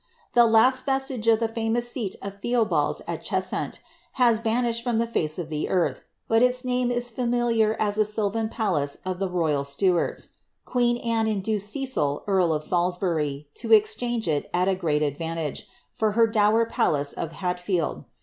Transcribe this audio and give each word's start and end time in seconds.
The 0.33 0.47
last 0.47 0.83
vestige 0.83 1.27
of 1.27 1.39
the 1.39 1.47
famous 1.47 1.91
seat 1.91 2.15
of 2.23 2.41
Theobalds 2.41 3.03
at 3.07 3.23
Cheshunt, 3.23 3.81
has 4.13 4.39
vmnishad 4.39 4.81
from 4.81 4.97
the 4.97 5.05
hce 5.05 5.37
of 5.37 5.49
the 5.49 5.69
earth; 5.69 6.01
but 6.27 6.41
its 6.41 6.65
name 6.65 6.89
is 6.89 7.11
familiar 7.11 7.75
as 7.79 7.99
a 7.99 8.03
sylvan 8.03 8.49
palace 8.49 8.97
of 9.05 9.19
the 9.19 9.29
royal 9.29 9.63
Stuarts. 9.63 10.29
Queen 10.65 10.97
Anne 10.97 11.27
induced 11.27 11.69
Cecil, 11.69 12.23
earl 12.25 12.51
of 12.51 12.63
Salis 12.63 12.97
bury, 12.97 13.47
to 13.53 13.73
exchange 13.73 14.27
it, 14.27 14.49
at 14.55 14.67
a 14.67 14.73
great 14.73 15.03
advantage, 15.03 15.67
for 15.93 16.13
her 16.13 16.25
dower 16.25 16.65
palace 16.65 17.13
of 17.13 17.33
Hat 17.33 17.59
field. 17.59 18.05